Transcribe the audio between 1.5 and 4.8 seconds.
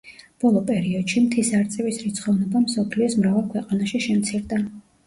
არწივის რიცხოვნობა მსოფლიოს მრავალ ქვეყანაში შემცირდა.